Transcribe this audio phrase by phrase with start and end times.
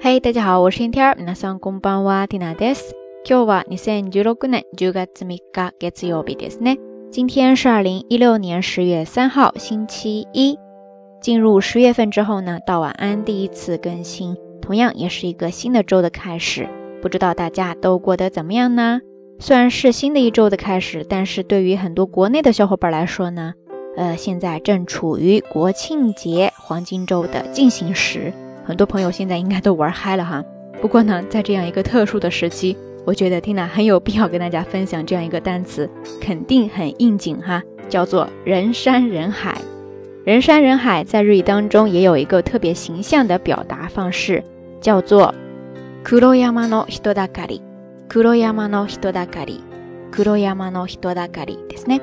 [0.00, 1.14] 嘿，大家好，我是天天。
[1.16, 2.94] 皆さんこんばんは、ティナです。
[3.24, 6.78] 今日は二千十六年十月三日、月曜日ですね。
[7.10, 10.58] 今天是二零一六年十月三号，星期一。
[11.20, 16.68] 进入十月份之后呢，到晚安第一次更新，同样也是一个新的周的开始。
[17.02, 19.00] 不知道大家都过得怎么样呢？
[19.38, 23.54] 虽然是新的一周的开始，但是对于很多国内的小伙伴来说呢，
[23.96, 28.32] 呃，现在正处于国庆节黄金周的进行时。
[28.70, 30.44] 很多朋友现在应该都玩嗨了哈，
[30.80, 35.88] 不过呢，在这样一个特殊的时期，我觉得 Tina 很有必要跟大家分享这样一个单词，
[36.20, 39.56] 肯定很应景哈，叫做人山人海。
[40.24, 44.42] 人山人海在日语当中也有一个特别形象的表达方式，
[44.80, 45.32] 叫做
[46.02, 47.60] 黒山の人だかり。
[48.08, 49.60] 黒山の人だかり。
[50.10, 52.00] 黒山の人だかりですね。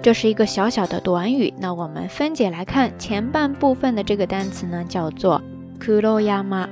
[0.00, 5.42] 这是一个小小的短语，那我们分解来看，前半部分的这个单词呢，叫做。
[5.78, 6.68] 黒山，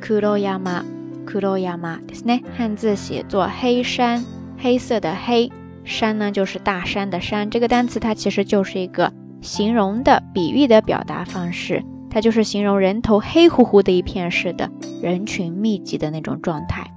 [0.00, 0.84] 黒山，
[1.26, 2.42] 黒山，ですね。
[2.56, 4.24] 汉字写作黑山，
[4.58, 5.50] 黑色的黑
[5.84, 7.50] 山呢，就是大山的山。
[7.50, 14.70] 这个单词它其实就是一个形容的、比喻的表达方式，它就是形容人头黑乎乎的一片似的，
[15.02, 16.90] 人群密集的那种状态。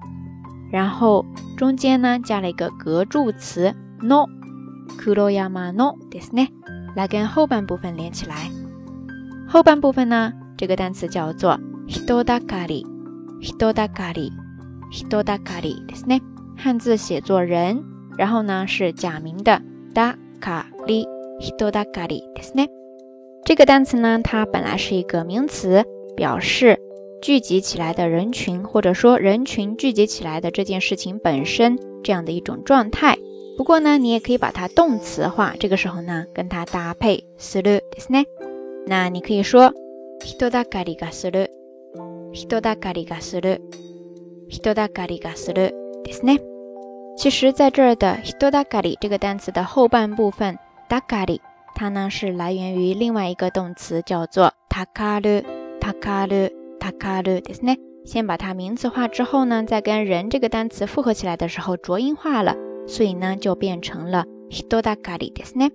[0.72, 1.26] 然后
[1.58, 4.26] 中间呢加了一个格助词 no，
[4.98, 6.48] 黒山 no，ですね，
[6.96, 8.50] 来跟后半部分连起来。
[9.48, 10.32] 后半部分呢？
[10.58, 12.86] 这个单词叫做人だかり，
[13.42, 14.32] 人だかり，
[14.92, 16.22] 人だかりですね。
[16.58, 17.84] 汉字写作人，
[18.18, 19.62] 然后呢是假名的
[19.94, 21.06] だかり，
[21.40, 22.70] 人だかりですね。
[23.44, 25.84] 这个单词呢，它本来是一个名词，
[26.16, 26.80] 表示
[27.22, 33.18] 聚集起来的人群，或者说人群聚集起来的这件事情本身这样的一种状态。
[33.58, 38.26] 不过呢，你也可以把它动词化，这个时候呢，跟它搭配するですね。
[38.86, 39.74] 那你可以说。
[40.26, 41.52] 人だかりがする、
[42.32, 43.62] 人だかりがする、
[44.50, 46.40] 人だかりがするですね。
[47.18, 50.58] 其实，在这儿的人だかり这个单词的后半部分
[50.90, 51.42] だかり，
[51.76, 55.44] 它呢是来源于另外一个动词，叫做たかる、
[55.80, 57.78] たかる、たかるですね。
[58.06, 62.56] 先把它名词化之后呢，再跟人这个单词复合起来的时候浊音化了，
[62.88, 65.72] 所以呢就变成了人だかりですね。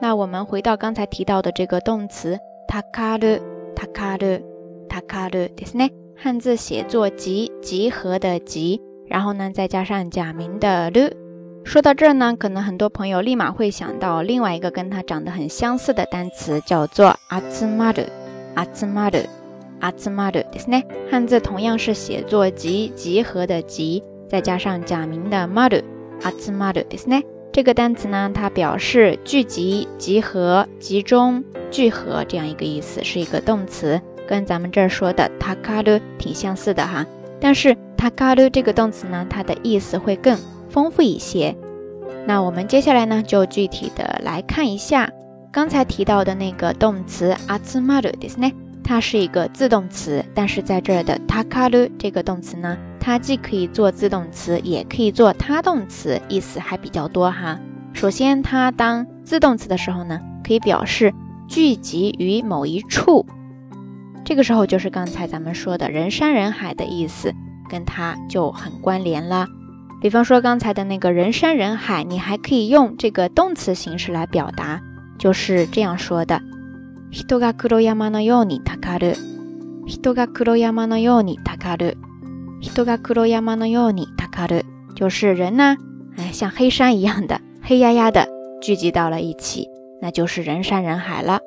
[0.00, 3.49] 那我们回到刚才提到的这个动词たかる。
[3.80, 4.44] タカル、
[4.88, 5.92] タカルですね。
[6.16, 11.12] 汉字写作集，集合的集，然后呢再加上假名的ル。
[11.64, 18.08] 说到这儿呢，可能很多朋友立马会想到另外一个跟它长得很相似的单词，叫做アツマル、
[18.54, 19.28] アツマル、
[19.80, 20.84] アツマルですね。
[21.10, 25.84] 汉字同样是写作集，集合的集，再加上假名的マル、
[26.22, 27.24] アツマルですね。
[27.52, 37.06] 这个单词呢，它表示聚集、集合、集中、聚合这样一个意思，是一个动词，跟咱们这儿说的 takaru 挺相似的哈。
[37.40, 41.56] 但是 takaru 这个动词呢，它的意思会更丰富一些。
[42.26, 45.10] 那我们接下来呢，就具体的来看一下
[45.50, 48.52] 刚才提到的那个动词 atsumaru ですね。
[48.84, 57.58] 它是一个自动词，但是在这儿的 takaru 这个动词呢， 它既可以做自动词，也可以做他动词，意思还比较多哈。
[57.92, 61.14] 首先，它当自动词的时候呢，可以表示
[61.48, 63.24] 聚集于某一处，
[64.24, 67.32] 这个时候就是刚才咱们说的人山人海的意思，
[67.70, 69.46] 跟它就很关联了。
[70.02, 74.80] 比方说刚才的那个人山人海，你还可以用这个动词形式来表达，
[75.18, 76.42] 就是这样说的。
[77.10, 79.16] 人が黒山のようにたかる。
[79.86, 81.96] 人が黒山のようにたかる。
[82.60, 84.64] 人が黒山のようにたかる。
[84.94, 85.76] 就是人呢，
[86.16, 88.28] 哎，像黑山一样的黑压压的
[88.62, 89.68] 聚集到了一起，
[90.00, 91.40] 那就是人山人海了。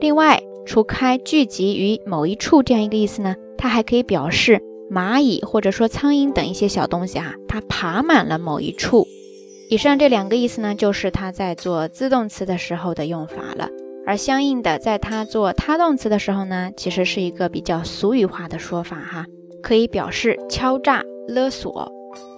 [0.00, 4.60] 另外，除开聚集于某一处这样一个意思呢，它还可以表示
[4.90, 9.06] 蚂蚁或者说苍蝇等一些小东西哈，它爬满了某一处。
[9.70, 13.68] 以上这两个意思呢，就是它在做自动词的时候的用法了。
[14.06, 19.26] 而相应的，在它做他动词的时候呢，其实是一个比较俗语化的说法哈，
[19.62, 21.90] 可以表示敲诈勒索。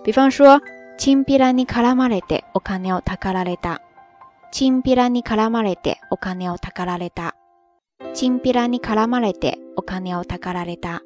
[0.05, 0.61] 比方说，
[0.97, 3.81] チンピラに絡まれてお金をたかられた。
[4.51, 7.35] チンピラに絡まれてお金をたかられた。
[8.15, 11.03] チンピラに絡まれてお金をたかられた。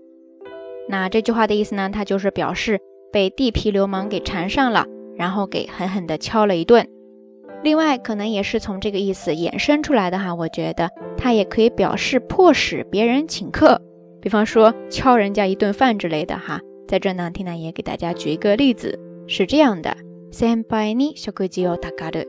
[0.89, 2.81] 那这句话的意思呢，它就是表示
[3.13, 4.87] 被地痞流氓给缠上了，
[5.17, 6.89] 然后给狠狠的敲了一顿。
[7.63, 10.35] 另外，可能也是从这个意思衍生出来的哈。
[10.35, 13.81] 我觉得它也可以表示迫使别人请客，
[14.27, 16.61] 比方说敲人家一顿饭之类的哈。
[16.89, 19.97] 在这呢，缇娜也给大家举一个例子，是这样的：
[20.31, 22.27] 先輩に食事をたかる，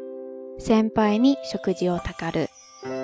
[0.57, 2.47] 先輩に食事をたかる，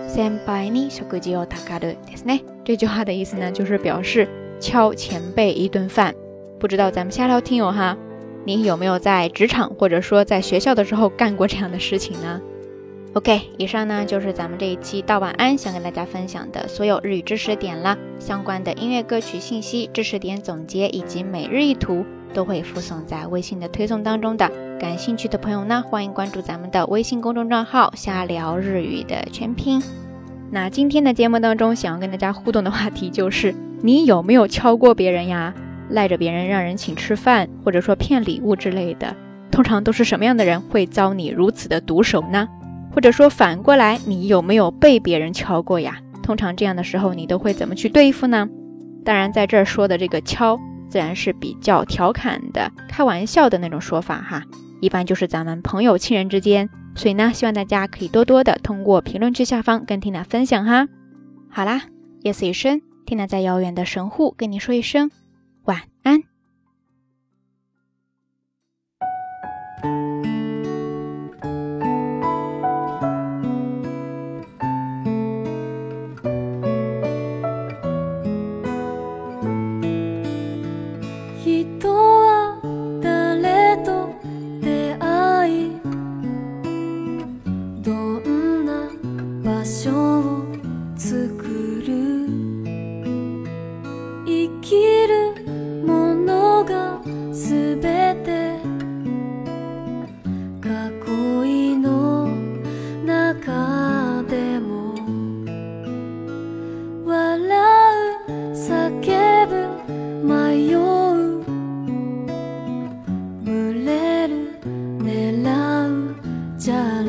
[0.07, 2.43] 先輩に食事をたかるですね。
[2.63, 4.27] 这句话的意思呢，就是表示
[4.59, 6.15] 敲前辈一顿饭。
[6.59, 7.97] 不知道咱们下条听友哈，
[8.45, 12.41] 你有没有在职场或者说在学校的时候干过这样的事情呢
[13.14, 17.96] ？OK，以上呢就是咱们这一期道晚安想跟大家分享的所有日语知识点了。
[18.18, 24.50] 相关的音乐歌曲信息、知识点总结以及每日一图都会附送在微信的推送当中的。
[24.80, 29.80] 感兴趣的朋友呢，欢迎关注咱们的微信公众账号“瞎聊日语”的全拼。
[30.50, 35.54] 那今天的节目当中，想要跟大家互动的话题就是：你有没有敲过别人呀？
[35.88, 39.14] 赖着别人让人请吃饭，或者说骗礼物之类的，
[39.50, 42.48] 通常都是什么样的人会遭你如此的毒手呢？
[42.94, 45.98] 或者说反过来，你有没有被别人敲过呀？
[46.22, 48.48] 通常这样的时候，你都会怎么去对付呢？
[49.04, 50.58] 当然，在这儿说的这个敲，
[50.88, 54.44] 自然是比较调侃的、开玩笑的那种说法哈，
[54.80, 56.70] 一般就是咱们朋友、亲人之间。
[56.94, 60.86] 所以呢，希望大家可以多多的通过评论区下方跟缇娜分享哈。
[61.50, 61.82] 好啦，
[62.22, 65.10] 夜色已深，缇娜在遥远的神户跟你说一声。
[65.64, 66.33] 晚安。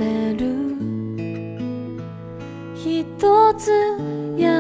[0.06, 0.46] れる。
[2.76, 3.72] 一つ
[4.38, 4.55] や